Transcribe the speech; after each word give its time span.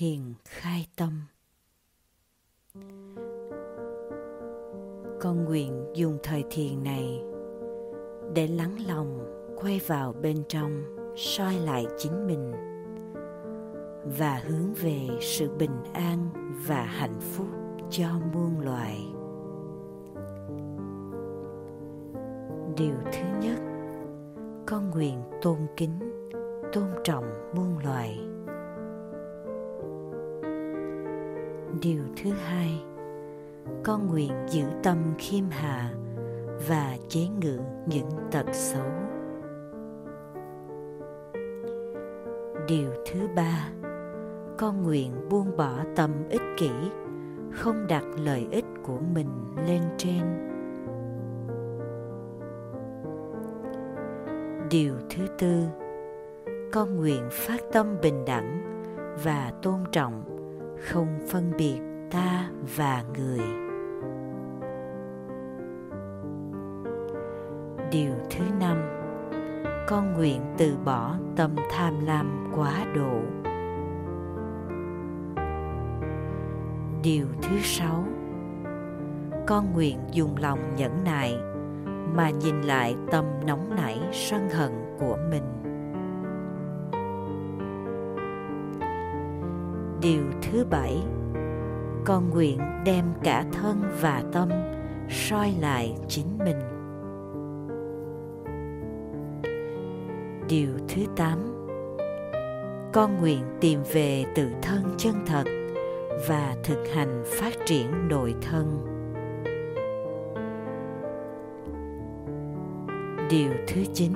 thiền 0.00 0.20
khai 0.44 0.86
tâm. 0.96 1.10
Con 5.20 5.44
nguyện 5.44 5.84
dùng 5.94 6.18
thời 6.22 6.44
thiền 6.50 6.84
này 6.84 7.22
để 8.34 8.46
lắng 8.46 8.76
lòng 8.86 9.18
quay 9.56 9.80
vào 9.86 10.12
bên 10.22 10.42
trong, 10.48 10.82
soi 11.16 11.54
lại 11.54 11.86
chính 11.98 12.26
mình 12.26 12.52
và 14.18 14.42
hướng 14.46 14.74
về 14.74 15.08
sự 15.20 15.50
bình 15.58 15.82
an 15.92 16.30
và 16.66 16.82
hạnh 16.82 17.20
phúc 17.20 17.46
cho 17.90 18.08
muôn 18.34 18.60
loài. 18.60 19.06
Điều 22.76 22.96
thứ 23.12 23.38
nhất, 23.42 23.58
con 24.66 24.90
nguyện 24.90 25.22
tôn 25.42 25.58
kính, 25.76 25.98
tôn 26.72 26.88
trọng 27.04 27.24
muôn 27.54 27.78
loài. 27.78 28.37
Điều 31.82 32.02
thứ 32.22 32.30
hai, 32.30 32.84
con 33.84 34.06
nguyện 34.06 34.32
giữ 34.48 34.64
tâm 34.82 34.98
khiêm 35.18 35.44
hạ 35.50 35.90
và 36.68 36.96
chế 37.08 37.20
ngự 37.40 37.58
những 37.86 38.08
tật 38.30 38.46
xấu. 38.52 38.86
Điều 42.68 42.90
thứ 43.06 43.28
ba, 43.36 43.68
con 44.58 44.82
nguyện 44.82 45.12
buông 45.30 45.56
bỏ 45.56 45.72
tâm 45.96 46.10
ích 46.28 46.42
kỷ, 46.58 46.70
không 47.52 47.86
đặt 47.88 48.04
lợi 48.24 48.46
ích 48.50 48.66
của 48.82 48.98
mình 49.14 49.28
lên 49.66 49.82
trên. 49.98 50.22
Điều 54.70 54.94
thứ 55.10 55.26
tư, 55.38 55.62
con 56.72 56.96
nguyện 56.96 57.28
phát 57.32 57.60
tâm 57.72 57.96
bình 58.02 58.24
đẳng 58.24 58.64
và 59.24 59.52
tôn 59.62 59.78
trọng 59.92 60.37
không 60.80 61.18
phân 61.28 61.52
biệt 61.58 61.80
ta 62.10 62.50
và 62.76 63.04
người. 63.18 63.40
Điều 67.92 68.12
thứ 68.30 68.44
năm, 68.60 68.76
con 69.88 70.12
nguyện 70.12 70.42
từ 70.58 70.76
bỏ 70.84 71.14
tâm 71.36 71.56
tham 71.70 72.06
lam 72.06 72.52
quá 72.56 72.86
độ. 72.94 73.20
Điều 77.02 77.26
thứ 77.42 77.56
sáu, 77.62 78.04
con 79.46 79.72
nguyện 79.72 79.98
dùng 80.12 80.36
lòng 80.36 80.58
nhẫn 80.76 81.04
nại 81.04 81.38
mà 82.14 82.30
nhìn 82.30 82.62
lại 82.62 82.96
tâm 83.10 83.24
nóng 83.46 83.76
nảy 83.76 84.00
sân 84.12 84.48
hận 84.50 84.72
của 84.98 85.18
mình. 85.30 85.57
Điều 90.08 90.24
thứ 90.42 90.64
bảy. 90.70 91.02
Con 92.04 92.30
nguyện 92.30 92.60
đem 92.84 93.04
cả 93.24 93.44
thân 93.52 93.82
và 94.00 94.22
tâm 94.32 94.48
soi 95.08 95.54
lại 95.60 95.94
chính 96.08 96.38
mình. 96.44 96.58
Điều 100.48 100.68
thứ 100.88 101.02
tám. 101.16 101.38
Con 102.92 103.16
nguyện 103.20 103.42
tìm 103.60 103.80
về 103.92 104.24
tự 104.34 104.48
thân 104.62 104.82
chân 104.96 105.14
thật 105.26 105.44
và 106.28 106.56
thực 106.64 106.84
hành 106.94 107.22
phát 107.26 107.52
triển 107.66 108.08
nội 108.08 108.34
thân. 108.42 108.84
Điều 113.30 113.50
thứ 113.66 113.80
chín. 113.94 114.12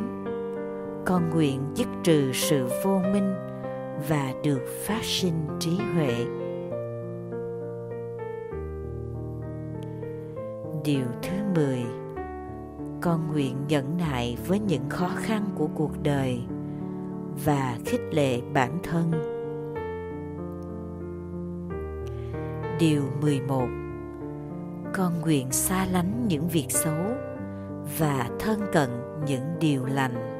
Con 1.04 1.30
nguyện 1.30 1.60
dứt 1.74 1.88
trừ 2.02 2.32
sự 2.32 2.66
vô 2.84 3.00
minh 3.12 3.41
và 4.08 4.34
được 4.44 4.60
phát 4.86 5.04
sinh 5.04 5.34
trí 5.60 5.76
huệ. 5.94 6.14
Điều 10.84 11.06
thứ 11.22 11.36
mười, 11.54 11.82
con 13.00 13.32
nguyện 13.32 13.56
nhẫn 13.68 13.96
nại 13.98 14.36
với 14.46 14.58
những 14.58 14.88
khó 14.88 15.10
khăn 15.16 15.44
của 15.54 15.68
cuộc 15.74 16.02
đời 16.02 16.40
và 17.44 17.76
khích 17.84 18.14
lệ 18.14 18.40
bản 18.54 18.78
thân. 18.82 19.10
Điều 22.78 23.02
11 23.20 23.68
con 24.94 25.20
nguyện 25.20 25.50
xa 25.50 25.86
lánh 25.92 26.28
những 26.28 26.48
việc 26.48 26.66
xấu 26.68 27.04
và 27.98 28.28
thân 28.38 28.60
cận 28.72 28.90
những 29.26 29.58
điều 29.60 29.84
lành. 29.84 30.31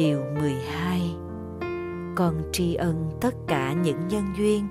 Điều 0.00 0.24
12 0.40 1.00
con 2.16 2.34
tri 2.52 2.74
ân 2.74 3.10
tất 3.20 3.34
cả 3.46 3.72
những 3.72 4.08
nhân 4.08 4.24
duyên 4.38 4.66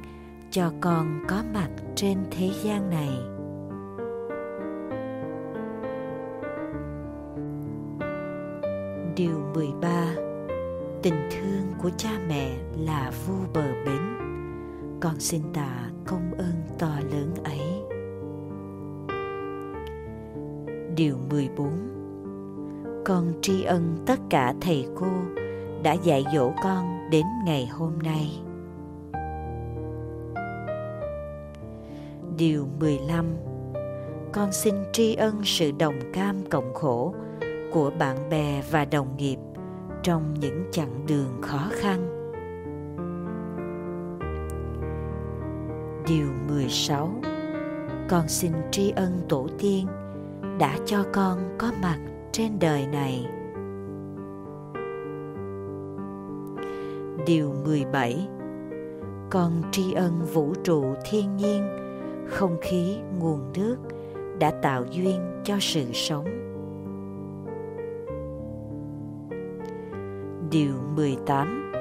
cho 0.52 0.72
con 0.82 1.24
có 1.28 1.44
mặt 1.54 1.70
trên 1.96 2.18
thế 2.32 2.50
gian 2.64 2.90
này. 2.90 3.10
Điều 9.16 9.40
13 9.54 10.16
tình 11.04 11.30
thương 11.32 11.74
của 11.82 11.90
cha 11.98 12.12
mẹ 12.28 12.58
là 12.78 13.12
vô 13.28 13.36
bờ 13.54 13.68
bến. 13.86 14.18
Con 15.00 15.20
xin 15.20 15.42
tạ 15.54 15.90
công 16.06 16.32
ơn 16.38 16.62
to 16.80 17.00
lớn 17.12 17.34
ấy. 17.44 17.62
Điều 20.96 21.18
14 21.30 21.99
con 23.10 23.34
tri 23.42 23.64
ân 23.64 23.98
tất 24.06 24.20
cả 24.30 24.54
thầy 24.62 24.88
cô 24.96 25.08
đã 25.84 25.94
dạy 25.94 26.26
dỗ 26.36 26.52
con 26.64 27.10
đến 27.12 27.26
ngày 27.46 27.66
hôm 27.66 28.00
nay. 28.04 28.42
Điều 32.38 32.68
15 32.80 33.26
con 34.34 34.52
xin 34.52 34.76
tri 34.94 35.16
ân 35.16 35.42
sự 35.44 35.72
đồng 35.80 36.00
cam 36.14 36.36
cộng 36.50 36.74
khổ 36.74 37.14
của 37.72 37.92
bạn 38.00 38.30
bè 38.30 38.64
và 38.72 38.86
đồng 38.86 39.18
nghiệp 39.18 39.38
trong 40.04 40.34
những 40.40 40.64
chặng 40.72 41.06
đường 41.08 41.42
khó 41.42 41.70
khăn. 41.72 42.00
Điều 46.08 46.28
16 46.48 47.10
Con 48.10 48.28
xin 48.28 48.52
tri 48.72 48.90
ân 48.96 49.22
tổ 49.30 49.48
tiên 49.60 49.88
đã 50.60 50.78
cho 50.86 51.06
con 51.14 51.56
có 51.58 51.72
mặt 51.82 52.00
trên 52.32 52.60
đời 52.60 52.88
này. 52.88 53.26
Điều 57.26 57.54
17 57.66 58.28
Con 59.30 59.62
tri 59.72 59.94
ân 59.94 60.26
vũ 60.34 60.54
trụ 60.64 60.86
thiên 61.10 61.38
nhiên, 61.38 61.64
không 62.28 62.58
khí, 62.62 62.98
nguồn 63.20 63.54
nước 63.54 63.78
đã 64.40 64.52
tạo 64.52 64.86
duyên 64.92 65.42
cho 65.44 65.56
sự 65.60 65.86
sống. 65.94 66.26
Điều 70.52 70.74
18 70.96 71.72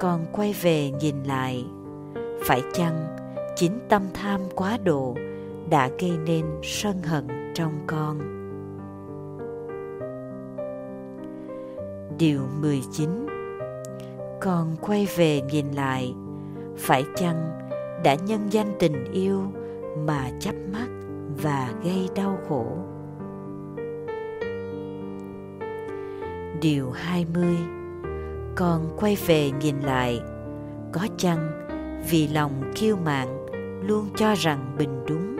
Con 0.00 0.26
quay 0.32 0.54
về 0.62 0.90
nhìn 0.90 1.22
lại. 1.24 1.66
Phải 2.44 2.62
chăng 2.72 3.16
chính 3.56 3.78
tâm 3.88 4.02
tham 4.14 4.40
quá 4.54 4.78
độ 4.84 5.16
đã 5.70 5.90
gây 5.98 6.12
nên 6.26 6.46
sân 6.62 7.02
hận 7.02 7.26
trong 7.54 7.72
con? 7.86 8.37
Điều 12.18 12.40
19 12.60 13.26
Con 14.40 14.76
quay 14.80 15.08
về 15.16 15.40
nhìn 15.40 15.72
lại, 15.72 16.14
Phải 16.76 17.04
chăng 17.16 17.58
đã 18.04 18.14
nhân 18.14 18.46
danh 18.50 18.76
tình 18.78 19.12
yêu 19.12 19.42
mà 20.06 20.30
chấp 20.40 20.54
mắt 20.72 20.88
và 21.42 21.72
gây 21.84 22.08
đau 22.14 22.38
khổ? 22.48 22.66
Điều 26.60 26.90
20 26.90 27.56
con 28.56 28.96
quay 28.96 29.16
về 29.26 29.50
nhìn 29.60 29.80
lại, 29.80 30.20
có 30.92 31.00
chăng 31.16 31.68
vì 32.10 32.28
lòng 32.28 32.72
kiêu 32.74 32.96
mạn 32.96 33.46
luôn 33.86 34.08
cho 34.16 34.34
rằng 34.34 34.74
bình 34.78 35.04
đúng 35.08 35.36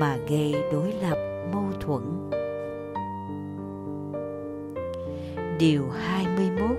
mà 0.00 0.16
gây 0.28 0.54
đối 0.72 0.92
lập 0.92 1.48
mâu 1.52 1.68
thuẫn? 1.80 2.02
Điều 5.62 5.90
21 5.90 6.70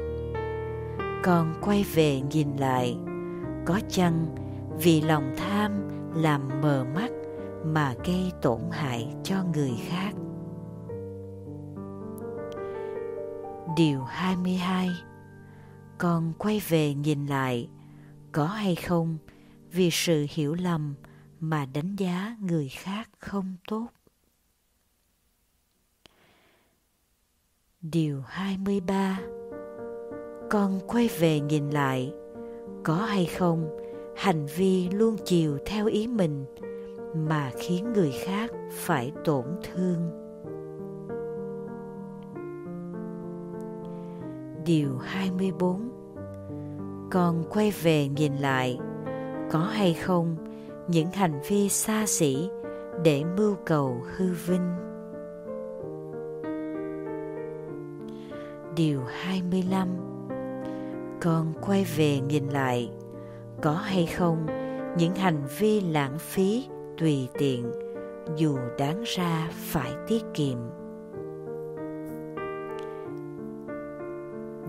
con 1.23 1.53
quay 1.61 1.85
về 1.93 2.21
nhìn 2.21 2.57
lại. 2.57 2.97
Có 3.65 3.79
chăng 3.89 4.35
vì 4.79 5.01
lòng 5.01 5.33
tham 5.37 5.71
làm 6.15 6.61
mờ 6.61 6.85
mắt 6.95 7.11
mà 7.65 7.93
gây 8.05 8.31
tổn 8.41 8.59
hại 8.71 9.13
cho 9.23 9.43
người 9.53 9.71
khác? 9.87 10.11
Điều 13.77 14.03
22 14.03 14.89
con 15.97 16.33
quay 16.37 16.61
về 16.67 16.93
nhìn 16.93 17.25
lại. 17.25 17.69
Có 18.31 18.45
hay 18.45 18.75
không 18.75 19.17
vì 19.71 19.89
sự 19.91 20.25
hiểu 20.29 20.53
lầm 20.53 20.95
mà 21.39 21.65
đánh 21.73 21.95
giá 21.95 22.37
người 22.39 22.69
khác 22.69 23.09
không 23.19 23.55
tốt. 23.67 23.87
Điều 27.91 28.21
23 28.25 29.19
con 30.49 30.79
quay 30.87 31.09
về 31.19 31.39
nhìn 31.39 31.69
lại, 31.69 32.13
có 32.83 32.95
hay 32.95 33.25
không 33.25 33.77
hành 34.15 34.45
vi 34.57 34.89
luôn 34.89 35.15
chiều 35.25 35.57
theo 35.65 35.85
ý 35.85 36.07
mình 36.07 36.45
mà 37.15 37.51
khiến 37.57 37.93
người 37.93 38.11
khác 38.25 38.51
phải 38.71 39.11
tổn 39.25 39.45
thương? 39.63 40.09
Điều 44.65 44.97
24 44.97 45.89
con 47.11 47.43
quay 47.49 47.73
về 47.81 48.07
nhìn 48.07 48.35
lại, 48.35 48.79
có 49.51 49.59
hay 49.59 49.93
không 49.93 50.35
những 50.87 51.11
hành 51.11 51.41
vi 51.49 51.69
xa 51.69 52.05
xỉ 52.07 52.49
để 53.03 53.23
mưu 53.37 53.55
cầu 53.65 54.01
hư 54.17 54.25
vinh? 54.47 54.92
Điều 58.75 59.01
25 59.03 59.87
con 61.21 61.53
quay 61.61 61.85
về 61.97 62.19
nhìn 62.19 62.49
lại, 62.49 62.91
có 63.61 63.71
hay 63.71 64.05
không, 64.05 64.45
những 64.97 65.15
hành 65.15 65.41
vi 65.59 65.81
lãng 65.81 66.17
phí, 66.19 66.67
tùy 66.97 67.27
tiện, 67.39 67.71
dù 68.35 68.57
đáng 68.77 69.03
ra 69.05 69.49
phải 69.53 69.91
tiết 70.07 70.23
kiệm. 70.33 70.57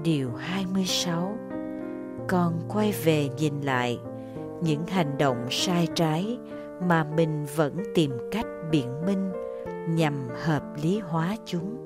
Điều 0.04 0.30
26 0.30 1.38
con 2.28 2.60
quay 2.68 2.94
về 3.04 3.28
nhìn 3.38 3.60
lại, 3.60 3.98
những 4.62 4.86
hành 4.86 5.18
động 5.18 5.46
sai 5.50 5.88
trái 5.94 6.38
mà 6.88 7.04
mình 7.16 7.46
vẫn 7.56 7.82
tìm 7.94 8.10
cách 8.30 8.46
biện 8.70 9.06
minh 9.06 9.32
nhằm 9.88 10.14
hợp 10.44 10.62
lý 10.82 10.98
hóa 10.98 11.36
chúng. 11.46 11.83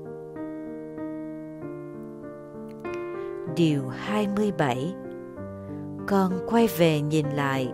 Điều 3.58 3.82
27 3.88 4.94
Con 6.06 6.32
quay 6.46 6.68
về 6.78 7.00
nhìn 7.00 7.26
lại, 7.26 7.72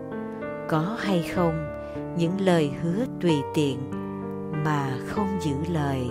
có 0.69 0.97
hay 1.01 1.23
không 1.35 1.67
những 2.19 2.41
lời 2.41 2.73
hứa 2.83 3.05
tùy 3.21 3.35
tiện 3.55 3.79
mà 4.65 4.99
không 5.07 5.39
giữ 5.41 5.55
lời. 5.73 6.07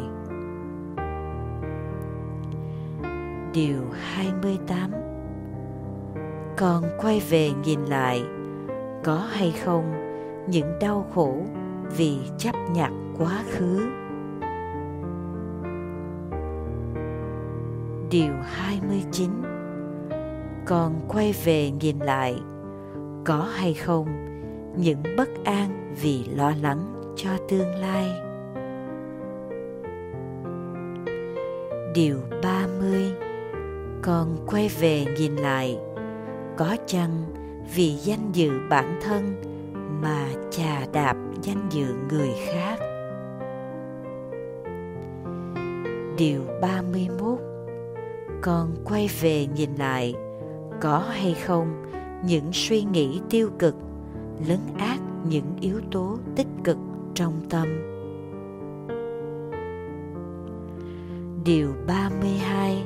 Điều 3.54 3.82
28 4.02 4.92
Con 6.58 6.84
quay 7.02 7.22
về 7.30 7.50
nhìn 7.64 7.80
lại, 7.80 8.24
có 9.04 9.28
hay 9.32 9.54
không 9.66 9.92
những 10.48 10.80
đau 10.82 11.06
khổ 11.16 11.36
vì 11.98 12.18
chấp 12.38 12.56
nhặt 12.74 12.92
quá 13.18 13.44
khứ. 13.52 13.82
Điều 18.10 18.34
29 18.44 19.53
con 20.66 20.94
quay 21.08 21.34
về 21.44 21.72
nhìn 21.72 22.00
lại, 22.00 22.36
có 23.26 23.50
hay 23.56 23.74
không 23.74 24.08
những 24.78 25.04
bất 25.18 25.30
an 25.44 25.94
vì 26.02 26.26
lo 26.36 26.54
lắng 26.62 27.14
cho 27.16 27.30
tương 27.50 27.76
lai. 27.76 28.10
Điều 31.96 32.18
30 32.44 33.14
Con 34.02 34.38
quay 34.48 34.70
về 34.80 35.06
nhìn 35.20 35.36
lại, 35.36 35.78
có 36.58 36.76
chăng 36.86 37.24
vì 37.76 37.90
danh 37.92 38.32
dự 38.34 38.52
bản 38.70 39.00
thân 39.02 39.36
mà 40.02 40.28
chà 40.52 40.86
đạp 40.94 41.18
danh 41.42 41.70
dự 41.70 41.96
người 42.10 42.32
khác. 42.48 42.80
Điều 46.18 46.42
31 46.62 47.40
Con 48.42 48.76
quay 48.86 49.10
về 49.22 49.48
nhìn 49.56 49.70
lại 49.76 50.16
có 50.84 51.00
hay 51.10 51.34
không, 51.34 51.92
những 52.26 52.50
suy 52.54 52.84
nghĩ 52.84 53.22
tiêu 53.30 53.50
cực 53.60 53.76
lấn 54.48 54.60
át 54.80 55.00
những 55.30 55.56
yếu 55.62 55.80
tố 55.92 56.18
tích 56.36 56.48
cực 56.64 56.78
trong 57.14 57.34
tâm. 57.50 57.68
Điều 61.46 61.74
32 61.88 62.84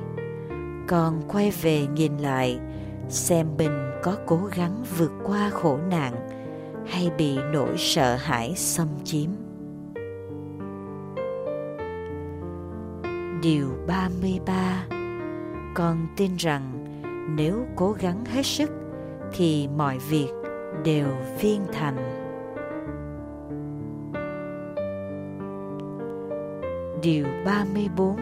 còn 0.87 1.21
quay 1.27 1.51
về 1.61 1.87
nhìn 1.87 2.17
lại, 2.17 2.59
xem 3.09 3.47
mình 3.57 3.91
có 4.03 4.17
cố 4.25 4.39
gắng 4.55 4.83
vượt 4.97 5.11
qua 5.23 5.49
khổ 5.49 5.77
nạn 5.89 6.13
hay 6.87 7.11
bị 7.17 7.37
nỗi 7.53 7.75
sợ 7.77 8.15
hãi 8.15 8.53
xâm 8.55 8.87
chiếm. 9.03 9.29
Điều 13.41 13.69
33 13.87 14.85
Con 15.75 16.07
tin 16.17 16.35
rằng 16.35 16.86
nếu 17.35 17.65
cố 17.75 17.91
gắng 17.91 18.25
hết 18.25 18.45
sức, 18.45 18.69
thì 19.33 19.67
mọi 19.77 19.97
việc 20.09 20.29
đều 20.83 21.07
viên 21.41 21.61
thành. 21.73 22.17
Điều 27.01 27.25
34 27.45 28.15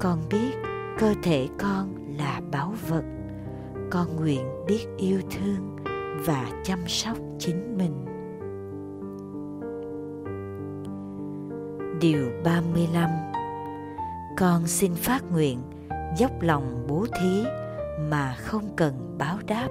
Con 0.00 0.18
biết 0.30 0.52
cơ 0.98 1.14
thể 1.22 1.48
con 1.58 1.94
là 2.18 2.40
báu 2.52 2.74
vật 2.88 3.04
con 3.90 4.16
nguyện 4.16 4.46
biết 4.66 4.86
yêu 4.96 5.20
thương 5.30 5.76
và 6.26 6.46
chăm 6.64 6.78
sóc 6.86 7.16
chính 7.38 7.78
mình. 7.78 8.04
Điều 12.00 12.30
35 12.44 13.10
Con 14.38 14.66
xin 14.66 14.94
phát 14.94 15.22
nguyện 15.32 15.58
dốc 16.18 16.30
lòng 16.40 16.84
bố 16.88 17.06
thí 17.20 17.44
mà 18.08 18.34
không 18.38 18.64
cần 18.76 19.16
báo 19.18 19.38
đáp. 19.46 19.68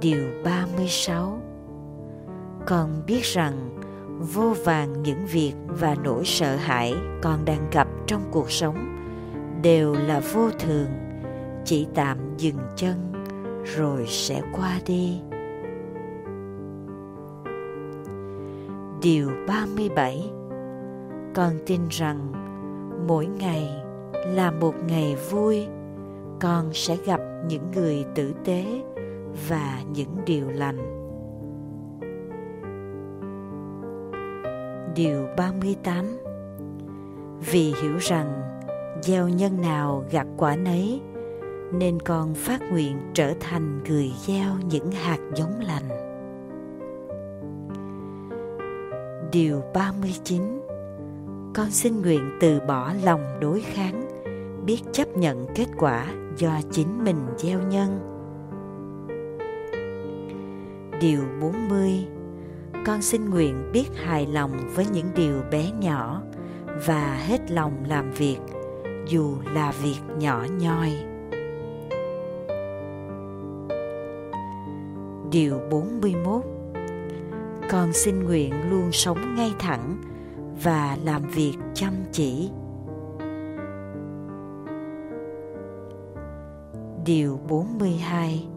Điều 0.00 0.24
36 0.44 1.38
Con 2.66 3.02
biết 3.06 3.22
rằng 3.22 3.80
vô 4.34 4.54
vàng 4.64 5.02
những 5.02 5.26
việc 5.26 5.54
và 5.66 5.96
nỗi 6.04 6.24
sợ 6.24 6.56
hãi 6.56 6.94
con 7.22 7.44
đang 7.44 7.70
gặp 7.72 7.88
trong 8.06 8.22
cuộc 8.30 8.50
sống 8.50 8.94
đều 9.62 9.94
là 9.94 10.20
vô 10.32 10.50
thường, 10.58 10.88
chỉ 11.64 11.86
tạm 11.94 12.18
dừng 12.36 12.58
chân 12.76 13.12
rồi 13.64 14.04
sẽ 14.08 14.42
qua 14.52 14.80
đi. 14.86 15.20
Điều 19.02 19.30
37 19.48 20.30
con 21.34 21.52
tin 21.66 21.80
rằng 21.90 22.32
mỗi 23.06 23.26
ngày 23.26 23.83
là 24.26 24.50
một 24.50 24.74
ngày 24.88 25.16
vui. 25.30 25.66
Con 26.40 26.70
sẽ 26.72 26.96
gặp 27.06 27.20
những 27.48 27.70
người 27.74 28.04
tử 28.14 28.32
tế 28.44 28.64
và 29.48 29.82
những 29.94 30.16
điều 30.26 30.50
lành. 30.50 30.78
Điều 34.94 35.26
38 35.36 36.04
vì 37.40 37.74
hiểu 37.82 37.96
rằng 38.00 38.42
gieo 39.02 39.28
nhân 39.28 39.60
nào 39.60 40.04
gặt 40.10 40.26
quả 40.36 40.56
nấy 40.56 41.00
nên 41.72 42.00
con 42.02 42.34
phát 42.34 42.60
nguyện 42.70 42.98
trở 43.14 43.32
thành 43.40 43.82
người 43.88 44.12
gieo 44.26 44.52
những 44.70 44.90
hạt 44.90 45.18
giống 45.34 45.60
lành. 45.60 45.88
Điều 49.32 49.62
39 49.74 50.42
Con 51.54 51.70
xin 51.70 52.02
nguyện 52.02 52.38
từ 52.40 52.60
bỏ 52.60 52.92
lòng 53.04 53.20
đối 53.40 53.60
kháng, 53.60 54.03
biết 54.66 54.82
chấp 54.92 55.16
nhận 55.16 55.46
kết 55.54 55.66
quả 55.78 56.06
do 56.36 56.60
chính 56.70 57.04
mình 57.04 57.26
gieo 57.36 57.60
nhân. 57.62 57.98
Điều 61.00 61.20
40 61.40 62.06
Con 62.86 63.02
xin 63.02 63.30
nguyện 63.30 63.70
biết 63.72 63.88
hài 63.94 64.26
lòng 64.26 64.52
với 64.74 64.86
những 64.92 65.06
điều 65.16 65.42
bé 65.50 65.70
nhỏ 65.80 66.22
và 66.86 67.16
hết 67.26 67.50
lòng 67.50 67.72
làm 67.88 68.10
việc, 68.10 68.38
dù 69.06 69.36
là 69.54 69.72
việc 69.82 70.00
nhỏ 70.18 70.46
nhoi. 70.58 70.90
Điều 75.30 75.60
41 75.70 76.42
Con 77.70 77.92
xin 77.92 78.24
nguyện 78.24 78.70
luôn 78.70 78.92
sống 78.92 79.34
ngay 79.36 79.52
thẳng 79.58 79.96
và 80.62 80.98
làm 81.04 81.22
việc 81.22 81.54
chăm 81.74 81.92
chỉ. 82.12 82.50
Điều 87.04 87.40
42 87.48 88.48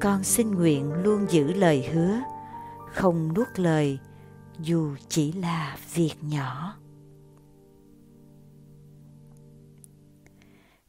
Con 0.00 0.24
xin 0.24 0.50
nguyện 0.50 0.92
luôn 0.92 1.26
giữ 1.30 1.52
lời 1.52 1.88
hứa, 1.92 2.20
không 2.92 3.34
nuốt 3.34 3.48
lời 3.56 3.98
dù 4.58 4.96
chỉ 5.08 5.32
là 5.32 5.78
việc 5.94 6.14
nhỏ. 6.20 6.76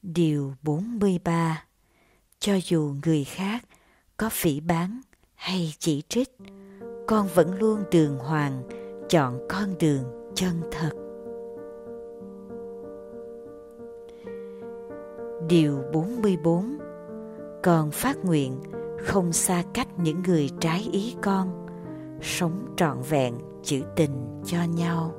Điều 0.01 0.53
43 0.61 1.65
Cho 2.39 2.53
dù 2.63 2.93
người 3.05 3.23
khác 3.23 3.65
có 4.17 4.29
phỉ 4.31 4.59
bán 4.59 5.01
hay 5.35 5.73
chỉ 5.79 6.03
trích, 6.09 6.29
con 7.07 7.27
vẫn 7.35 7.55
luôn 7.59 7.83
đường 7.91 8.17
hoàng 8.17 8.63
chọn 9.09 9.39
con 9.49 9.77
đường 9.79 10.31
chân 10.35 10.61
thật. 10.71 11.00
Điều 15.51 15.83
44 15.93 16.77
Con 17.63 17.91
phát 17.91 18.25
nguyện 18.25 18.59
không 18.99 19.33
xa 19.33 19.63
cách 19.73 19.87
những 19.97 20.23
người 20.27 20.49
trái 20.59 20.89
ý 20.91 21.15
con, 21.21 21.67
sống 22.21 22.73
trọn 22.77 22.97
vẹn 23.09 23.33
chữ 23.63 23.81
tình 23.95 24.41
cho 24.45 24.57
nhau. 24.75 25.11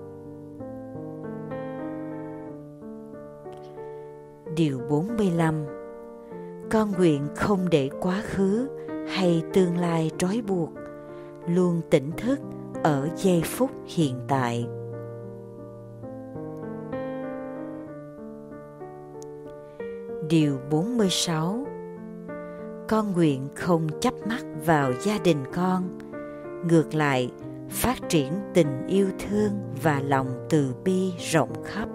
Điều 4.57 4.81
45 4.91 5.65
Con 6.71 6.93
nguyện 6.93 7.29
không 7.37 7.71
để 7.71 7.91
quá 8.01 8.23
khứ 8.25 8.69
hay 9.09 9.43
tương 9.53 9.77
lai 9.77 10.11
trói 10.19 10.43
buộc, 10.47 10.71
luôn 11.49 11.81
tỉnh 11.91 12.11
thức 12.17 12.41
ở 12.83 13.09
giây 13.17 13.43
phút 13.45 13.71
hiện 13.87 14.21
tại. 14.29 14.67
Điều 20.33 20.59
46 20.71 21.67
Con 22.89 23.13
nguyện 23.13 23.49
không 23.55 23.87
chấp 24.01 24.15
mắt 24.27 24.43
vào 24.67 24.93
gia 25.01 25.19
đình 25.25 25.45
con, 25.55 25.99
ngược 26.69 26.95
lại 26.95 27.31
phát 27.71 27.97
triển 28.09 28.33
tình 28.55 28.87
yêu 28.87 29.07
thương 29.19 29.51
và 29.83 30.01
lòng 30.01 30.47
từ 30.51 30.75
bi 30.85 31.13
rộng 31.33 31.65
khắp. 31.65 31.89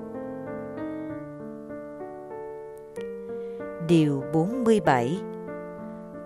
Điều 3.87 4.23
47 4.33 5.19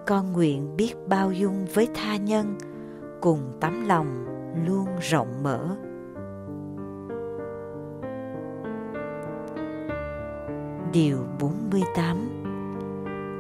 Con 0.08 0.34
nguyện 0.34 0.78
biết 0.78 0.94
bao 1.08 1.32
dung 1.32 1.66
với 1.74 1.88
tha 1.94 2.16
nhân 2.18 2.58
cùng 3.22 3.58
tấm 3.60 3.88
lòng 3.88 4.26
luôn 4.68 4.88
rộng 5.02 5.44
mở. 5.44 5.76
Điều 10.94 11.18
48 11.40 12.18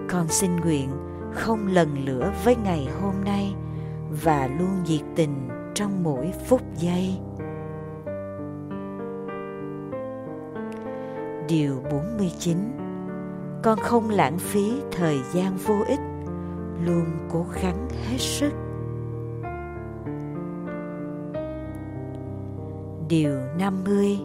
Con 0.09 0.27
xin 0.27 0.55
nguyện 0.55 0.89
không 1.33 1.67
lần 1.67 2.05
lửa 2.05 2.33
với 2.43 2.55
ngày 2.63 2.87
hôm 3.01 3.13
nay 3.25 3.55
và 4.23 4.47
luôn 4.59 4.83
nhiệt 4.85 5.01
tình 5.15 5.49
trong 5.73 6.03
mỗi 6.03 6.31
phút 6.47 6.61
giây. 6.77 7.17
Điều 11.47 11.75
49 11.91 12.57
Con 13.63 13.79
không 13.79 14.09
lãng 14.09 14.37
phí 14.39 14.73
thời 14.91 15.19
gian 15.33 15.57
vô 15.57 15.75
ích, 15.87 15.99
luôn 16.85 17.05
cố 17.31 17.45
gắng 17.61 17.87
hết 18.09 18.17
sức. 18.17 18.51
Điều 23.09 23.37
50 23.59 24.19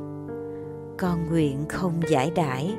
Con 0.98 1.26
nguyện 1.28 1.64
không 1.68 1.92
giải 2.08 2.32
đãi, 2.34 2.76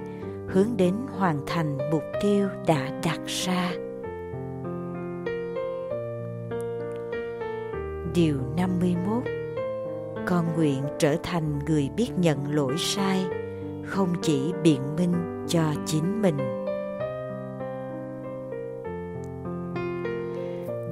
hướng 0.47 0.77
đến 0.77 0.93
hoàn 1.17 1.39
thành 1.45 1.77
mục 1.91 2.03
tiêu 2.21 2.49
đã 2.67 2.89
đặt 3.03 3.19
ra. 3.25 3.71
Điều 8.13 8.37
51 8.57 9.23
Con 10.25 10.45
nguyện 10.55 10.83
trở 10.99 11.15
thành 11.23 11.59
người 11.67 11.89
biết 11.97 12.09
nhận 12.17 12.55
lỗi 12.55 12.73
sai, 12.77 13.25
không 13.85 14.09
chỉ 14.21 14.53
biện 14.63 14.81
minh 14.97 15.45
cho 15.47 15.73
chính 15.85 16.21
mình. 16.21 16.37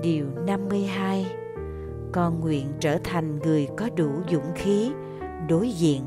Điều 0.03 0.25
52 0.45 1.25
Con 2.11 2.39
nguyện 2.39 2.67
trở 2.79 2.97
thành 3.03 3.39
người 3.39 3.67
có 3.77 3.89
đủ 3.95 4.11
dũng 4.31 4.53
khí 4.55 4.91
đối 5.49 5.69
diện 5.69 6.01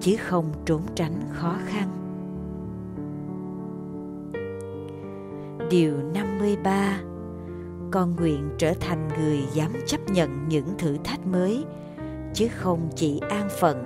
chứ 0.00 0.16
không 0.18 0.52
trốn 0.64 0.82
tránh 0.94 1.20
khó 1.32 1.56
khăn. 1.66 1.97
Điều 5.70 5.92
53 6.14 7.00
con 7.90 8.16
nguyện 8.16 8.50
trở 8.58 8.72
thành 8.80 9.08
người 9.08 9.38
dám 9.52 9.72
chấp 9.86 10.00
nhận 10.10 10.48
những 10.48 10.66
thử 10.78 10.96
thách 11.04 11.26
mới, 11.26 11.64
chứ 12.34 12.48
không 12.50 12.90
chỉ 12.96 13.20
an 13.30 13.48
phận 13.60 13.84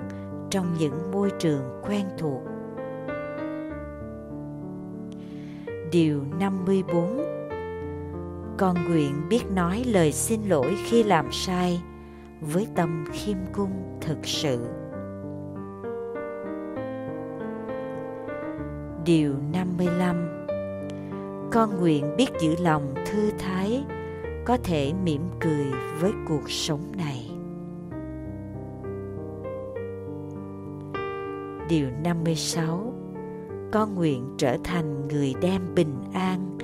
trong 0.49 0.75
những 0.79 1.11
môi 1.11 1.31
trường 1.39 1.81
quen 1.87 2.05
thuộc. 2.17 2.41
Điều 5.91 6.23
54 6.39 7.21
Con 8.57 8.75
nguyện 8.89 9.29
biết 9.29 9.51
nói 9.51 9.83
lời 9.87 10.11
xin 10.11 10.41
lỗi 10.43 10.75
khi 10.85 11.03
làm 11.03 11.31
sai 11.31 11.81
với 12.41 12.67
tâm 12.75 13.05
khiêm 13.11 13.37
cung 13.53 13.97
thực 14.01 14.17
sự. 14.23 14.67
Điều 19.05 19.33
55 19.53 20.32
con 21.53 21.79
nguyện 21.79 22.15
biết 22.17 22.29
giữ 22.39 22.55
lòng 22.59 22.93
thư 23.05 23.31
thái, 23.39 23.83
có 24.45 24.57
thể 24.63 24.93
mỉm 25.03 25.21
cười 25.39 25.65
với 25.99 26.11
cuộc 26.27 26.51
sống 26.51 26.91
này. 26.97 27.29
Điều 31.69 31.89
56 32.03 32.93
con 33.71 33.95
nguyện 33.95 34.35
trở 34.37 34.57
thành 34.63 35.07
người 35.07 35.33
đem 35.41 35.75
bình 35.75 35.95
an 36.13 36.57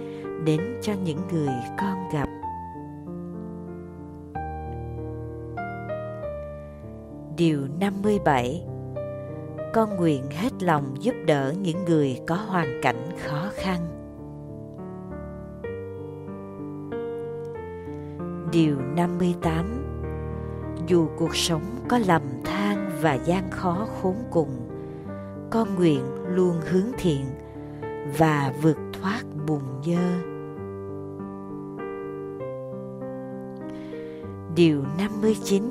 đến 0.46 0.62
cho 0.82 0.94
những 1.04 1.20
người 1.32 1.54
con 1.80 1.98
gặp. 2.14 2.30
Điều 7.38 7.68
57 7.80 8.64
Con 9.74 9.96
nguyện 9.98 10.24
hết 10.32 10.64
lòng 10.64 10.96
giúp 11.00 11.16
đỡ 11.26 11.54
những 11.62 11.86
người 11.86 12.20
có 12.28 12.36
hoàn 12.36 12.80
cảnh 12.82 13.10
khó 13.18 13.50
khăn. 13.54 13.99
Điều 18.60 18.78
58 18.96 19.66
Dù 20.88 21.08
cuộc 21.18 21.36
sống 21.36 21.62
có 21.88 21.98
lầm 22.08 22.22
than 22.44 22.90
và 23.02 23.14
gian 23.14 23.52
khó 23.52 23.88
khốn 24.02 24.16
cùng, 24.32 24.50
con 25.50 25.76
nguyện 25.76 26.02
luôn 26.28 26.56
hướng 26.70 26.92
thiện 26.98 27.26
và 28.18 28.54
vượt 28.62 28.78
thoát 28.94 29.24
bùn 29.48 29.62
dơ. 29.86 29.98
Điều 34.56 34.84
59 34.98 35.64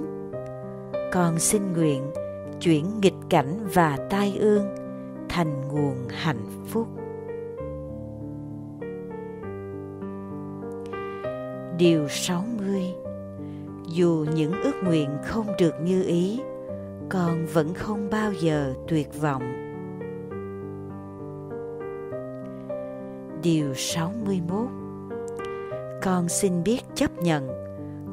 Con 1.12 1.38
xin 1.38 1.72
nguyện 1.72 2.02
chuyển 2.60 3.00
nghịch 3.00 3.18
cảnh 3.28 3.66
và 3.74 3.98
tai 4.10 4.36
ương 4.38 4.66
thành 5.28 5.68
nguồn 5.68 6.08
hạnh 6.08 6.64
phúc. 6.66 6.88
Điều 11.78 12.08
60 12.08 12.57
dù 13.98 14.26
những 14.34 14.52
ước 14.62 14.74
nguyện 14.84 15.10
không 15.24 15.46
được 15.58 15.74
như 15.82 16.02
ý, 16.02 16.40
con 17.08 17.46
vẫn 17.46 17.74
không 17.74 18.10
bao 18.10 18.32
giờ 18.32 18.74
tuyệt 18.88 19.20
vọng. 19.20 19.42
Điều 23.42 23.74
61 23.74 24.68
Con 26.02 26.28
xin 26.28 26.62
biết 26.64 26.80
chấp 26.94 27.10
nhận, 27.22 27.48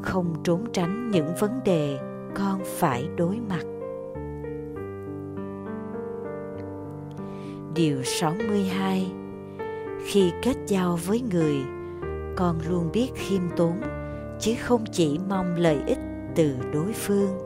không 0.01 0.35
trốn 0.43 0.65
tránh 0.73 1.11
những 1.11 1.27
vấn 1.39 1.51
đề 1.65 1.97
con 2.35 2.61
phải 2.65 3.07
đối 3.17 3.39
mặt. 3.49 3.63
Điều 7.75 8.03
62 8.03 9.11
Khi 10.05 10.31
kết 10.41 10.55
giao 10.67 10.99
với 11.05 11.21
người, 11.31 11.57
con 12.35 12.55
luôn 12.69 12.89
biết 12.93 13.09
khiêm 13.15 13.41
tốn 13.57 14.04
chứ 14.39 14.53
không 14.59 14.83
chỉ 14.91 15.19
mong 15.29 15.55
lợi 15.55 15.77
ích 15.87 15.99
từ 16.35 16.55
đối 16.73 16.93
phương 16.93 17.45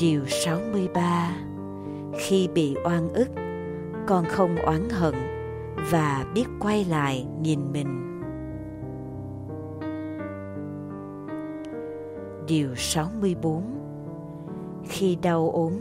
Điều 0.00 0.26
63 0.26 1.36
Khi 2.18 2.48
bị 2.54 2.76
oan 2.84 3.12
ức, 3.12 3.28
con 4.06 4.24
không 4.24 4.56
oán 4.56 4.88
hận 4.90 5.14
và 5.90 6.26
biết 6.34 6.44
quay 6.60 6.84
lại 6.84 7.26
nhìn 7.40 7.72
mình. 7.72 8.20
Điều 12.46 12.74
64 12.74 13.62
Khi 14.88 15.18
đau 15.22 15.50
ốm, 15.50 15.72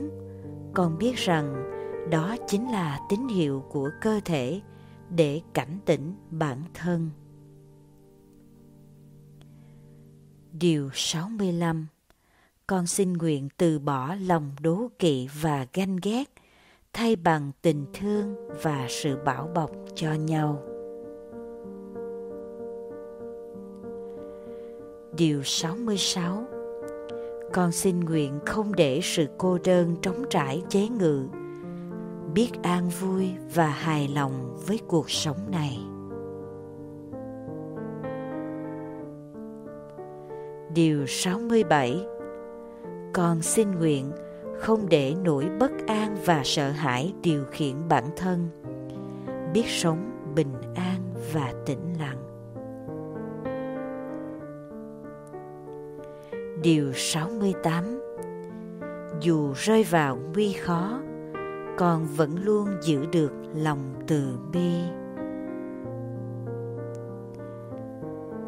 con 0.74 0.98
biết 0.98 1.16
rằng 1.16 1.72
đó 2.12 2.36
chính 2.48 2.72
là 2.72 3.00
tín 3.10 3.28
hiệu 3.28 3.64
của 3.70 3.90
cơ 4.02 4.20
thể 4.26 4.62
để 5.16 5.42
cảnh 5.54 5.78
tỉnh 5.86 6.14
bản 6.32 6.58
thân. 6.74 7.10
Điều 10.52 10.90
65 10.94 11.88
Con 12.68 12.88
xin 12.88 13.14
nguyện 13.14 13.50
từ 13.58 13.80
bỏ 13.80 14.16
lòng 14.16 14.52
đố 14.62 14.88
kỵ 15.00 15.28
và 15.42 15.68
ganh 15.74 15.98
ghét, 16.04 16.24
thay 16.94 17.16
bằng 17.16 17.52
tình 17.62 17.86
thương 17.94 18.36
và 18.64 18.86
sự 18.90 19.18
bảo 19.26 19.50
bọc 19.56 19.72
cho 19.96 20.14
nhau. 20.14 20.64
Điều 25.18 25.44
66 25.44 26.48
Con 27.54 27.72
xin 27.72 28.00
nguyện 28.00 28.40
không 28.46 28.76
để 28.76 29.00
sự 29.04 29.28
cô 29.38 29.58
đơn 29.64 29.96
trống 30.02 30.26
trải 30.30 30.64
chế 30.70 30.88
ngự 30.88 31.28
biết 32.34 32.50
an 32.64 32.90
vui 32.90 33.30
và 33.56 33.68
hài 33.68 34.08
lòng 34.08 34.58
với 34.68 34.80
cuộc 34.88 35.12
sống 35.12 35.52
này. 35.52 35.80
Điều 40.74 41.06
67 41.08 42.06
Con 43.14 43.42
xin 43.42 43.72
nguyện 43.72 44.12
không 44.60 44.90
để 44.90 45.16
nỗi 45.24 45.50
bất 45.60 45.72
an 45.88 46.18
và 46.26 46.42
sợ 46.44 46.70
hãi 46.70 47.14
điều 47.22 47.44
khiển 47.52 47.76
bản 47.90 48.04
thân. 48.16 48.50
Biết 49.54 49.66
sống 49.68 50.12
bình 50.36 50.54
an 50.76 51.14
và 51.34 51.54
tĩnh 51.66 51.94
lặng. 52.00 52.30
Điều 56.64 56.94
68 56.94 58.02
Dù 59.22 59.54
rơi 59.56 59.84
vào 59.84 60.18
nguy 60.34 60.54
khó, 60.54 61.00
con 61.80 62.06
vẫn 62.16 62.36
luôn 62.44 62.68
giữ 62.82 63.06
được 63.06 63.32
lòng 63.56 63.94
từ 64.08 64.38
bi. 64.52 64.72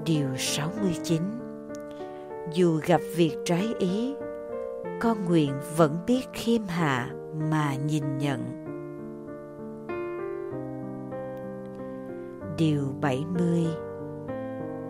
Điều 0.05 0.27
69 0.38 1.21
Dù 2.53 2.79
gặp 2.85 3.01
việc 3.15 3.38
trái 3.45 3.73
ý, 3.79 4.15
con 5.00 5.25
nguyện 5.25 5.51
vẫn 5.77 5.97
biết 6.07 6.21
khiêm 6.33 6.61
hạ 6.67 7.09
mà 7.51 7.75
nhìn 7.75 8.17
nhận. 8.17 8.65
Điều 12.57 12.83
70 13.01 13.67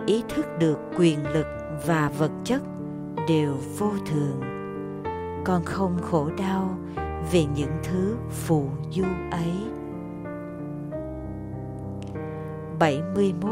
Ý 0.05 0.23
thức 0.29 0.45
được 0.59 0.77
quyền 0.97 1.27
lực 1.33 1.45
và 1.87 2.11
vật 2.17 2.31
chất 2.43 2.61
đều 3.27 3.55
vô 3.77 3.91
thường 4.11 4.41
con 5.45 5.63
không 5.65 5.97
khổ 6.01 6.29
đau 6.37 6.77
về 7.31 7.45
những 7.55 7.71
thứ 7.83 8.15
phù 8.29 8.69
du 8.91 9.03
ấy. 9.31 9.53
71 12.79 13.51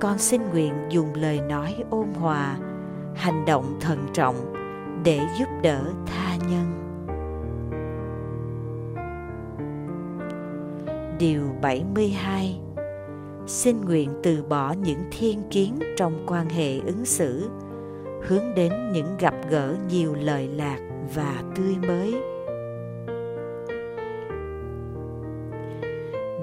Con 0.00 0.18
xin 0.18 0.42
nguyện 0.50 0.74
dùng 0.90 1.14
lời 1.14 1.40
nói 1.40 1.74
ôn 1.90 2.06
hòa, 2.14 2.56
hành 3.14 3.44
động 3.46 3.78
thận 3.80 3.98
trọng 4.12 4.36
để 5.04 5.20
giúp 5.38 5.48
đỡ 5.62 5.84
tha 6.06 6.36
nhân. 6.48 6.78
Điều 11.18 11.42
72 11.62 12.60
Xin 13.48 13.80
nguyện 13.80 14.10
từ 14.22 14.42
bỏ 14.42 14.72
những 14.72 15.04
thiên 15.10 15.42
kiến 15.50 15.78
trong 15.96 16.24
quan 16.26 16.48
hệ 16.48 16.78
ứng 16.78 17.04
xử, 17.04 17.50
hướng 18.22 18.54
đến 18.56 18.72
những 18.92 19.16
gặp 19.18 19.34
gỡ 19.50 19.76
nhiều 19.88 20.14
lời 20.14 20.48
lạc 20.48 20.78
và 21.14 21.42
tươi 21.56 21.76
mới. 21.86 22.14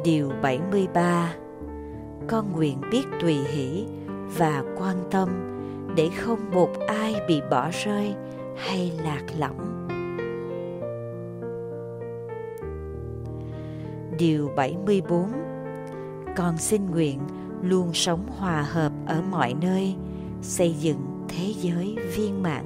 Điều 0.03 0.31
73 0.41 1.33
Con 2.27 2.51
nguyện 2.51 2.81
biết 2.91 3.03
tùy 3.21 3.33
hỷ 3.33 3.85
và 4.37 4.63
quan 4.77 4.95
tâm 5.11 5.29
để 5.95 6.09
không 6.09 6.39
một 6.51 6.69
ai 6.87 7.15
bị 7.27 7.41
bỏ 7.51 7.69
rơi 7.83 8.13
hay 8.57 8.91
lạc 9.03 9.23
lõng. 9.37 9.87
Điều 14.17 14.51
74 14.55 15.31
Con 16.35 16.57
xin 16.57 16.91
nguyện 16.91 17.19
luôn 17.61 17.93
sống 17.93 18.25
hòa 18.37 18.61
hợp 18.61 18.91
ở 19.05 19.21
mọi 19.31 19.53
nơi, 19.61 19.95
xây 20.41 20.73
dựng 20.73 21.14
thế 21.37 21.53
giới 21.61 21.95
viên 22.15 22.43
mãn. 22.43 22.65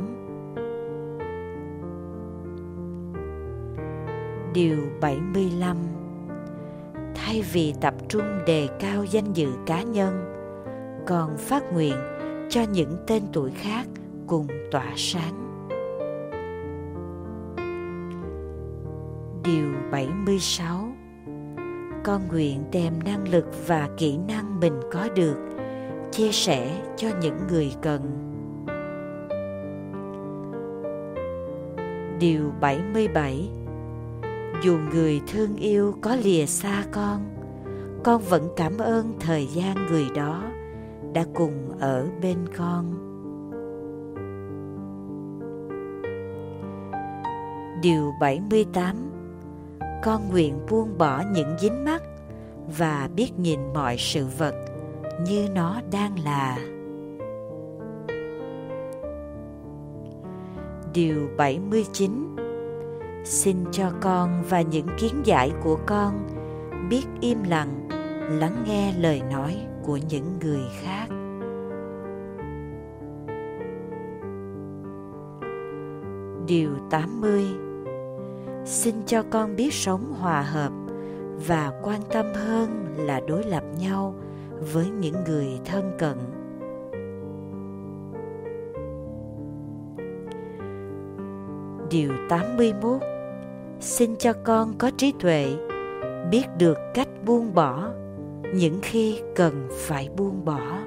Điều 4.54 4.78
75 5.02 5.78
Thay 7.16 7.44
vì 7.54 7.74
tập 7.82 7.94
trung 8.10 8.40
đề 8.48 8.68
cao 8.80 9.04
danh 9.04 9.34
dự 9.34 9.48
cá 9.66 9.82
nhân, 9.82 10.24
còn 11.08 11.38
phát 11.38 11.74
nguyện 11.74 11.96
cho 12.50 12.62
những 12.72 12.98
tên 13.08 13.24
tuổi 13.34 13.52
khác 13.52 13.88
cùng 14.28 14.48
tỏa 14.72 14.94
sáng. 14.96 15.46
Điều 19.44 19.74
76 19.92 20.92
Con 22.04 22.22
nguyện 22.28 22.64
đem 22.72 22.94
năng 23.06 23.28
lực 23.28 23.46
và 23.68 23.90
kỹ 23.98 24.18
năng 24.28 24.60
mình 24.60 24.80
có 24.92 25.08
được 25.16 25.38
chia 26.12 26.32
sẻ 26.32 26.82
cho 26.98 27.08
những 27.22 27.38
người 27.50 27.72
cần 27.82 28.29
Điều 32.20 32.52
77 32.62 33.50
Dù 34.64 34.78
người 34.92 35.22
thương 35.28 35.56
yêu 35.56 35.96
có 36.02 36.16
lìa 36.16 36.46
xa 36.46 36.84
con, 36.92 37.26
con 38.04 38.22
vẫn 38.22 38.50
cảm 38.56 38.78
ơn 38.78 39.14
thời 39.20 39.48
gian 39.48 39.86
người 39.90 40.06
đó 40.16 40.44
đã 41.14 41.26
cùng 41.34 41.80
ở 41.80 42.08
bên 42.22 42.38
con. 42.58 42.94
Điều 47.82 48.12
78 48.22 48.96
Con 50.04 50.30
nguyện 50.30 50.60
buông 50.70 50.98
bỏ 50.98 51.24
những 51.34 51.58
dính 51.60 51.86
mắc 51.86 52.04
và 52.78 53.10
biết 53.16 53.40
nhìn 53.40 53.60
mọi 53.74 53.96
sự 53.98 54.26
vật 54.38 54.56
như 55.26 55.48
nó 55.56 55.82
đang 55.92 56.24
là. 56.24 56.58
Điều 60.94 61.30
79 61.38 62.36
Xin 63.26 63.58
cho 63.72 63.92
con 64.02 64.44
và 64.50 64.62
những 64.62 64.88
kiến 64.98 65.22
giải 65.24 65.52
của 65.64 65.80
con 65.86 66.28
biết 66.90 67.06
im 67.22 67.44
lặng, 67.44 67.88
lắng 68.40 68.64
nghe 68.68 68.94
lời 69.00 69.22
nói 69.32 69.58
của 69.84 70.00
những 70.10 70.40
người 70.42 70.64
khác. 70.82 71.08
Điều 76.48 76.72
80 76.90 77.46
Xin 78.66 78.96
cho 79.06 79.24
con 79.30 79.56
biết 79.56 79.74
sống 79.74 80.14
hòa 80.20 80.42
hợp 80.42 80.72
và 81.48 81.72
quan 81.84 82.02
tâm 82.14 82.26
hơn 82.34 82.96
là 82.98 83.22
đối 83.28 83.44
lập 83.44 83.64
nhau 83.80 84.16
với 84.74 84.90
những 84.90 85.16
người 85.28 85.60
thân 85.66 85.92
cận. 86.00 86.18
Điều 91.92 92.12
81 92.30 93.02
Xin 93.80 94.16
cho 94.16 94.34
con 94.44 94.74
có 94.78 94.92
trí 94.98 95.14
tuệ, 95.20 95.48
biết 96.32 96.46
được 96.58 96.78
cách 96.94 97.08
buông 97.26 97.54
bỏ 97.54 97.90
những 98.56 98.80
khi 98.82 99.22
cần 99.36 99.68
phải 99.72 100.10
buông 100.18 100.46
bỏ. 100.46 100.80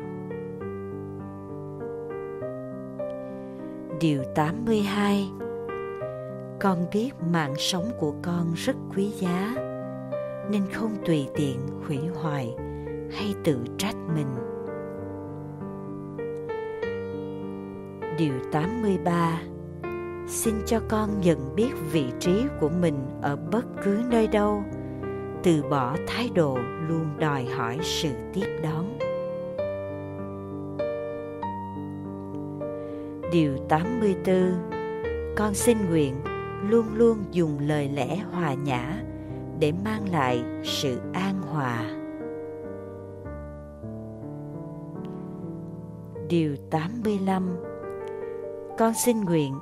Điều 4.00 4.22
82 4.34 5.30
Con 6.60 6.78
biết 6.92 7.10
mạng 7.32 7.54
sống 7.58 7.90
của 7.98 8.14
con 8.22 8.54
rất 8.54 8.76
quý 8.96 9.08
giá, 9.08 9.54
nên 10.50 10.62
không 10.72 10.92
tùy 11.06 11.26
tiện 11.34 11.58
hủy 11.86 11.98
hoại 12.14 12.54
hay 13.12 13.34
tự 13.44 13.58
trách 13.78 13.96
mình. 14.14 14.26
Điều 18.18 18.34
83 18.52 19.51
xin 20.32 20.54
cho 20.66 20.80
con 20.88 21.20
nhận 21.20 21.54
biết 21.56 21.70
vị 21.92 22.04
trí 22.20 22.44
của 22.60 22.68
mình 22.68 22.94
ở 23.22 23.36
bất 23.36 23.64
cứ 23.84 24.00
nơi 24.10 24.26
đâu, 24.26 24.62
từ 25.42 25.62
bỏ 25.70 25.96
thái 26.06 26.30
độ 26.34 26.58
luôn 26.88 27.06
đòi 27.18 27.44
hỏi 27.44 27.78
sự 27.82 28.08
tiếp 28.32 28.46
đón 28.62 28.98
Điều 33.32 33.56
84 33.68 34.52
Con 35.36 35.54
xin 35.54 35.78
nguyện 35.90 36.14
luôn 36.68 36.86
luôn 36.94 37.18
dùng 37.30 37.58
lời 37.58 37.88
lẽ 37.88 38.16
hòa 38.16 38.54
nhã 38.54 39.02
để 39.58 39.72
mang 39.84 40.12
lại 40.12 40.44
sự 40.64 41.00
an 41.12 41.42
hòa. 41.42 41.84
Điều 46.28 46.56
85 46.70 47.56
Con 48.78 48.92
xin 48.94 49.20
nguyện 49.20 49.54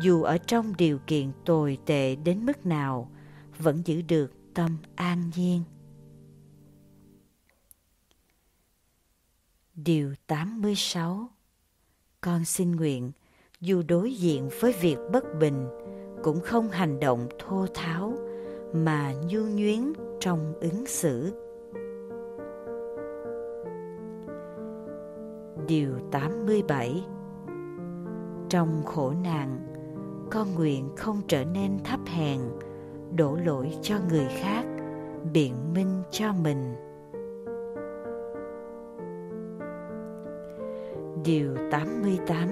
dù 0.00 0.22
ở 0.22 0.38
trong 0.38 0.72
điều 0.78 0.98
kiện 1.06 1.32
tồi 1.44 1.78
tệ 1.86 2.16
đến 2.16 2.46
mức 2.46 2.66
nào, 2.66 3.10
vẫn 3.58 3.82
giữ 3.84 4.02
được 4.02 4.32
tâm 4.54 4.76
an 4.94 5.30
nhiên. 5.36 5.62
Điều 9.74 10.14
86 10.26 11.30
Con 12.20 12.44
xin 12.44 12.76
nguyện, 12.76 13.12
dù 13.60 13.82
đối 13.88 14.14
diện 14.14 14.48
với 14.60 14.74
việc 14.80 14.96
bất 15.12 15.24
bình, 15.40 15.66
cũng 16.22 16.40
không 16.40 16.70
hành 16.70 17.00
động 17.00 17.28
thô 17.38 17.66
tháo, 17.74 18.14
mà 18.72 19.12
nhu 19.12 19.40
nhuyến 19.40 19.92
trong 20.20 20.54
ứng 20.60 20.86
xử. 20.86 21.32
Điều 25.68 25.92
87 26.10 27.04
Trong 28.48 28.82
khổ 28.84 29.12
nạn 29.24 29.68
con 30.30 30.54
nguyện 30.54 30.88
không 30.96 31.20
trở 31.28 31.44
nên 31.44 31.78
thấp 31.84 32.00
hèn 32.06 32.40
đổ 33.16 33.36
lỗi 33.44 33.76
cho 33.82 33.94
người 34.08 34.26
khác 34.28 34.64
biện 35.32 35.54
minh 35.74 36.02
cho 36.10 36.32
mình. 36.32 36.74
Điều 41.24 41.56
88 41.70 42.48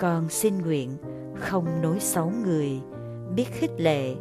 Con 0.00 0.28
xin 0.28 0.58
nguyện 0.58 0.90
không 1.34 1.82
nói 1.82 2.00
xấu 2.00 2.32
người, 2.44 2.80
biết 3.36 3.46
khích 3.50 3.80
lệ 3.80 4.14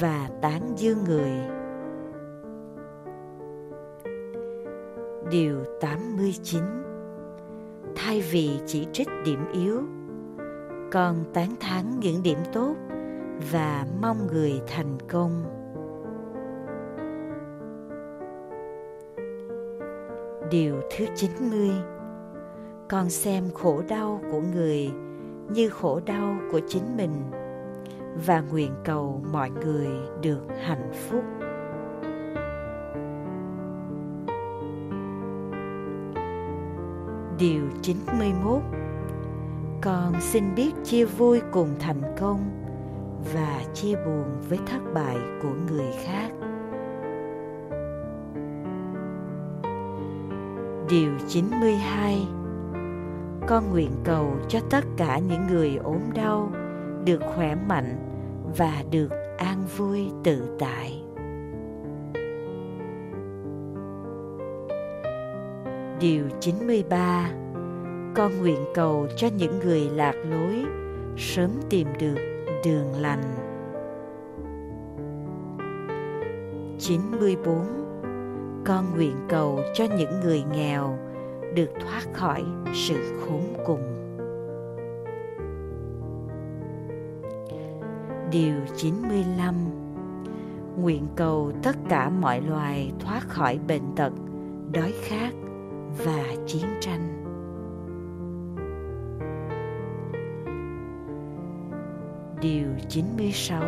và 0.00 0.30
tán 0.42 0.72
dương 0.76 1.04
người. 1.04 1.32
Điều 5.30 5.64
89 5.80 6.62
Thay 7.96 8.20
vì 8.20 8.50
chỉ 8.66 8.86
trích 8.92 9.08
điểm 9.24 9.40
yếu, 9.52 9.82
con 10.92 11.24
tán 11.34 11.54
thán 11.60 12.00
những 12.00 12.22
điểm 12.22 12.38
tốt 12.52 12.74
và 13.52 13.86
mong 14.00 14.26
người 14.26 14.60
thành 14.66 14.98
công. 15.08 15.44
Điều 20.50 20.80
thứ 20.96 21.06
90 21.14 21.70
Con 22.88 23.10
xem 23.10 23.44
khổ 23.54 23.82
đau 23.88 24.20
của 24.30 24.40
người 24.40 24.90
như 25.50 25.68
khổ 25.68 26.00
đau 26.06 26.36
của 26.52 26.60
chính 26.68 26.96
mình 26.96 27.22
và 28.26 28.40
nguyện 28.40 28.72
cầu 28.84 29.22
mọi 29.32 29.50
người 29.50 29.88
được 30.22 30.42
hạnh 30.62 30.92
phúc. 30.92 31.24
Điều 37.38 37.62
91 37.82 38.62
con 39.86 40.20
xin 40.20 40.54
biết 40.54 40.72
chia 40.84 41.04
vui 41.04 41.40
cùng 41.52 41.68
thành 41.78 42.02
công 42.20 42.40
và 43.34 43.62
chia 43.74 43.94
buồn 43.96 44.24
với 44.48 44.58
thất 44.66 44.78
bại 44.94 45.16
của 45.42 45.54
người 45.68 45.92
khác. 46.04 46.30
Điều 50.88 51.10
92 51.28 52.26
Con 53.48 53.70
nguyện 53.70 53.90
cầu 54.04 54.36
cho 54.48 54.60
tất 54.70 54.84
cả 54.96 55.18
những 55.18 55.46
người 55.46 55.76
ốm 55.76 56.00
đau 56.14 56.52
được 57.04 57.22
khỏe 57.34 57.54
mạnh 57.54 57.96
và 58.56 58.84
được 58.90 59.10
an 59.38 59.66
vui 59.76 60.10
tự 60.24 60.56
tại. 60.58 61.02
Điều 66.00 66.24
93 66.40 67.45
con 68.16 68.38
nguyện 68.38 68.64
cầu 68.74 69.06
cho 69.16 69.28
những 69.36 69.58
người 69.58 69.90
lạc 69.94 70.14
lối 70.30 70.64
sớm 71.16 71.50
tìm 71.70 71.88
được 72.00 72.14
đường 72.64 73.00
lành. 73.00 73.22
94 76.78 77.56
con 78.64 78.94
nguyện 78.94 79.16
cầu 79.28 79.60
cho 79.74 79.84
những 79.98 80.20
người 80.20 80.44
nghèo 80.52 80.98
được 81.54 81.68
thoát 81.80 82.02
khỏi 82.12 82.44
sự 82.74 83.20
khốn 83.20 83.42
cùng. 83.66 83.80
Điều 88.30 88.54
95 88.76 89.54
Nguyện 90.80 91.06
cầu 91.16 91.52
tất 91.62 91.76
cả 91.88 92.08
mọi 92.08 92.40
loài 92.40 92.92
thoát 93.00 93.28
khỏi 93.28 93.58
bệnh 93.68 93.94
tật, 93.96 94.12
đói 94.72 94.92
khát 95.02 95.30
và 96.04 96.24
chiến 96.46 96.66
tranh. 96.80 97.25
Điều 102.46 102.68
96 102.88 103.62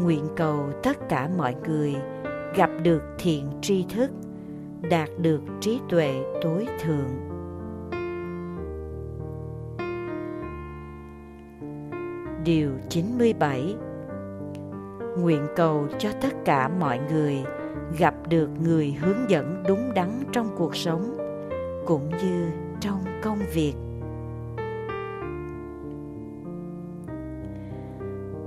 Nguyện 0.00 0.26
cầu 0.36 0.70
tất 0.82 1.08
cả 1.08 1.30
mọi 1.36 1.54
người 1.66 1.94
gặp 2.56 2.70
được 2.82 3.02
thiện 3.18 3.50
tri 3.62 3.84
thức, 3.88 4.10
đạt 4.90 5.08
được 5.18 5.40
trí 5.60 5.80
tuệ 5.88 6.14
tối 6.42 6.66
thượng. 6.82 7.10
Điều 12.44 12.70
97 12.88 13.74
Nguyện 15.18 15.46
cầu 15.56 15.86
cho 15.98 16.10
tất 16.20 16.34
cả 16.44 16.68
mọi 16.80 17.00
người 17.10 17.42
gặp 17.98 18.14
được 18.28 18.50
người 18.64 18.96
hướng 19.00 19.30
dẫn 19.30 19.62
đúng 19.68 19.94
đắn 19.94 20.10
trong 20.32 20.48
cuộc 20.56 20.76
sống 20.76 21.16
cũng 21.86 22.10
như 22.22 22.50
trong 22.80 23.04
công 23.22 23.38
việc. 23.54 23.74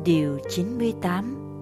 Điều 0.06 0.38
98 0.50 1.62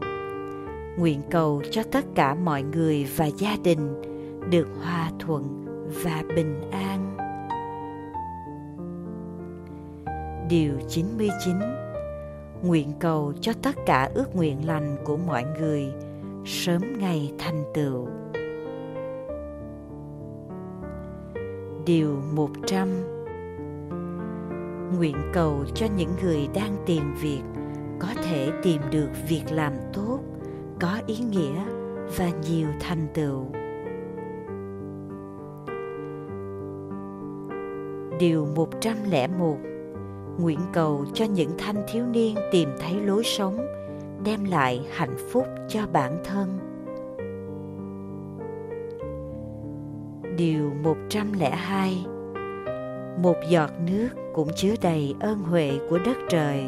nguyện 0.97 1.21
cầu 1.31 1.61
cho 1.71 1.83
tất 1.91 2.05
cả 2.15 2.35
mọi 2.35 2.63
người 2.63 3.07
và 3.15 3.25
gia 3.25 3.55
đình 3.63 4.01
được 4.49 4.67
hòa 4.83 5.11
thuận 5.19 5.65
và 6.03 6.23
bình 6.35 6.61
an. 6.71 7.17
Điều 10.49 10.73
99 10.89 11.55
Nguyện 12.63 12.93
cầu 12.99 13.33
cho 13.41 13.53
tất 13.61 13.75
cả 13.85 14.09
ước 14.13 14.35
nguyện 14.35 14.67
lành 14.67 14.97
của 15.05 15.17
mọi 15.17 15.43
người 15.59 15.93
sớm 16.45 16.81
ngày 16.99 17.33
thành 17.37 17.63
tựu. 17.73 18.07
Điều 21.85 22.21
100 22.33 22.87
Nguyện 24.97 25.15
cầu 25.33 25.65
cho 25.75 25.87
những 25.97 26.11
người 26.23 26.47
đang 26.53 26.75
tìm 26.85 27.15
việc 27.21 27.41
có 27.99 28.07
thể 28.23 28.51
tìm 28.63 28.81
được 28.91 29.09
việc 29.27 29.43
làm 29.51 29.73
tốt, 29.93 30.19
có 30.79 30.99
ý 31.07 31.17
nghĩa 31.17 31.63
và 32.17 32.29
nhiều 32.49 32.67
thành 32.79 33.07
tựu. 33.13 33.45
Điều 38.19 38.47
101 38.55 39.57
Nguyện 40.39 40.59
cầu 40.73 41.05
cho 41.13 41.25
những 41.25 41.51
thanh 41.57 41.83
thiếu 41.91 42.05
niên 42.05 42.35
tìm 42.51 42.69
thấy 42.79 42.93
lối 42.93 43.23
sống, 43.23 43.67
đem 44.23 44.43
lại 44.43 44.87
hạnh 44.91 45.17
phúc 45.31 45.45
cho 45.67 45.81
bản 45.93 46.23
thân. 46.23 46.59
Điều 50.37 50.71
102 50.83 52.05
Một 53.21 53.35
giọt 53.49 53.69
nước 53.85 54.09
cũng 54.33 54.49
chứa 54.55 54.73
đầy 54.81 55.15
ơn 55.19 55.39
huệ 55.39 55.71
của 55.89 55.99
đất 56.05 56.17
trời. 56.29 56.63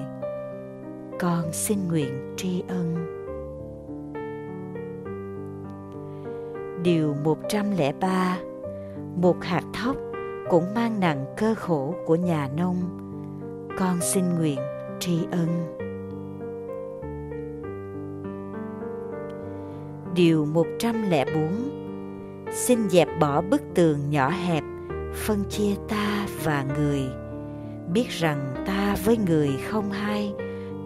Con 1.21 1.53
xin 1.53 1.87
nguyện 1.87 2.33
tri 2.37 2.63
ân. 2.67 2.95
Điều 6.83 7.15
103 7.23 8.37
Một 9.15 9.35
hạt 9.41 9.63
thóc 9.73 9.95
cũng 10.49 10.73
mang 10.75 10.99
nặng 10.99 11.25
cơ 11.37 11.55
khổ 11.55 11.95
của 12.05 12.15
nhà 12.15 12.49
nông. 12.57 12.75
Con 13.79 14.01
xin 14.01 14.23
nguyện 14.35 14.59
tri 14.99 15.17
ân. 15.31 15.47
Điều 20.15 20.45
104 20.45 21.35
Xin 22.51 22.89
dẹp 22.89 23.07
bỏ 23.19 23.41
bức 23.41 23.61
tường 23.73 24.09
nhỏ 24.09 24.29
hẹp, 24.29 24.63
Phân 25.13 25.43
chia 25.49 25.75
ta 25.89 26.27
và 26.43 26.65
người. 26.77 27.01
Biết 27.93 28.09
rằng 28.09 28.63
ta 28.65 28.95
với 29.05 29.17
người 29.27 29.49
không 29.69 29.91
hai 29.91 30.33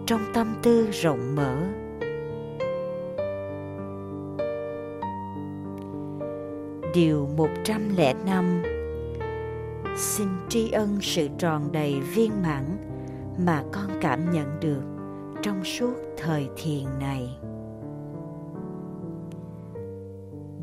trong 0.06 0.20
tâm 0.34 0.54
tư 0.62 0.90
rộng 0.90 1.34
mở 1.34 1.56
Điều 6.94 7.28
105 7.36 8.62
Xin 9.96 10.28
tri 10.48 10.70
ân 10.70 10.98
sự 11.02 11.28
tròn 11.38 11.72
đầy 11.72 12.00
viên 12.00 12.42
mãn 12.42 12.76
mà 13.46 13.62
con 13.72 13.90
cảm 14.00 14.30
nhận 14.30 14.60
được 14.60 14.82
trong 15.42 15.64
suốt 15.64 15.94
thời 16.16 16.48
thiền 16.56 16.84
này. 17.00 17.38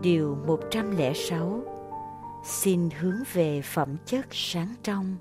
Điều 0.02 0.38
106 0.48 1.64
Xin 2.46 2.90
hướng 3.00 3.24
về 3.34 3.62
phẩm 3.62 3.98
chất 4.06 4.26
sáng 4.32 4.76
trong, 4.84 5.16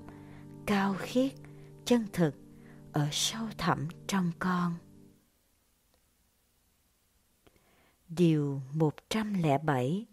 cao 0.65 0.95
khiết, 0.99 1.31
chân 1.85 2.05
thực 2.13 2.42
ở 2.93 3.07
sâu 3.11 3.43
thẳm 3.57 3.87
trong 4.07 4.31
con. 4.39 4.73
Điều 8.07 8.61
107 8.73 10.05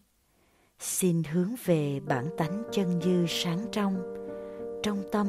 xin 0.79 1.23
hướng 1.33 1.55
về 1.64 2.01
bản 2.09 2.27
tánh 2.38 2.62
chân 2.73 3.01
dư 3.03 3.27
sáng 3.29 3.66
trong 3.73 4.03
trong 4.83 5.03
tâm 5.12 5.27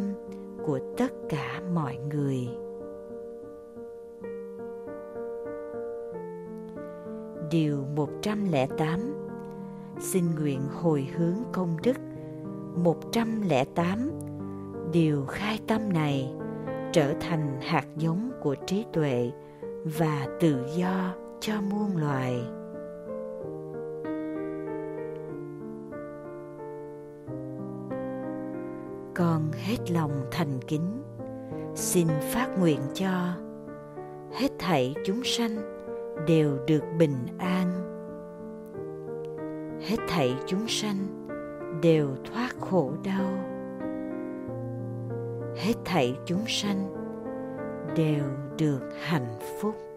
của 0.65 0.79
tất 0.97 1.11
cả 1.29 1.61
mọi 1.73 1.95
người. 1.95 2.47
Điều 7.51 7.85
108 7.95 9.21
Xin 9.99 10.35
nguyện 10.35 10.61
hồi 10.81 11.07
hướng 11.17 11.37
công 11.51 11.77
đức. 11.83 11.97
108 12.75 14.11
Điều 14.91 15.25
khai 15.25 15.59
tâm 15.67 15.93
này 15.93 16.33
trở 16.91 17.13
thành 17.19 17.61
hạt 17.61 17.85
giống 17.97 18.31
của 18.41 18.55
trí 18.65 18.85
tuệ 18.93 19.31
và 19.83 20.27
tự 20.39 20.65
do 20.75 21.15
cho 21.39 21.53
muôn 21.61 21.97
loài. 21.97 22.41
Con 29.15 29.51
hết 29.51 29.91
lòng 29.91 30.11
thành 30.31 30.59
kính, 30.67 31.03
xin 31.75 32.07
phát 32.07 32.59
nguyện 32.59 32.79
cho 32.93 33.11
hết 34.33 34.51
thảy 34.59 34.95
chúng 35.05 35.23
sanh 35.23 35.55
đều 36.27 36.57
được 36.67 36.83
bình 36.99 37.15
an. 37.37 37.71
Hết 39.81 39.97
thảy 40.07 40.35
chúng 40.47 40.67
sanh 40.67 40.97
đều 41.81 42.09
thoát 42.25 42.49
khổ 42.59 42.93
đau 43.03 43.50
hết 45.61 45.73
thảy 45.85 46.15
chúng 46.25 46.43
sanh 46.47 46.89
đều 47.95 48.23
được 48.57 48.79
hạnh 49.01 49.39
phúc. 49.61 49.90